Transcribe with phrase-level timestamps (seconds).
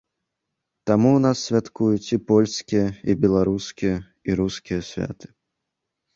[0.91, 3.95] Таму ў нас святкуюць і польскія, і беларускія,
[4.31, 5.27] і рускія святы.